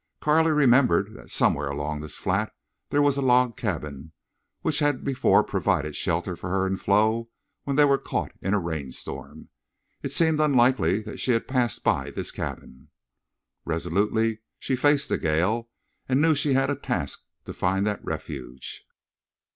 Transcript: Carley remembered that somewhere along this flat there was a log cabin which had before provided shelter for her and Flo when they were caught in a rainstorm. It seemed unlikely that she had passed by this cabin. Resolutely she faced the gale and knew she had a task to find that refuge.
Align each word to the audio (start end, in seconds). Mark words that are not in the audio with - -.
Carley 0.19 0.49
remembered 0.49 1.13
that 1.13 1.29
somewhere 1.29 1.67
along 1.67 2.01
this 2.01 2.17
flat 2.17 2.51
there 2.89 3.03
was 3.03 3.17
a 3.17 3.21
log 3.21 3.55
cabin 3.55 4.13
which 4.61 4.79
had 4.79 5.03
before 5.03 5.43
provided 5.43 5.95
shelter 5.95 6.35
for 6.35 6.49
her 6.49 6.65
and 6.65 6.81
Flo 6.81 7.29
when 7.65 7.75
they 7.75 7.85
were 7.85 7.99
caught 7.99 8.31
in 8.41 8.55
a 8.55 8.59
rainstorm. 8.59 9.49
It 10.01 10.11
seemed 10.11 10.39
unlikely 10.39 11.03
that 11.03 11.19
she 11.19 11.33
had 11.33 11.47
passed 11.47 11.83
by 11.83 12.09
this 12.09 12.31
cabin. 12.31 12.89
Resolutely 13.63 14.39
she 14.57 14.75
faced 14.75 15.07
the 15.07 15.19
gale 15.19 15.69
and 16.09 16.19
knew 16.19 16.33
she 16.33 16.53
had 16.53 16.71
a 16.71 16.75
task 16.75 17.21
to 17.45 17.53
find 17.53 17.85
that 17.85 18.03
refuge. 18.03 18.83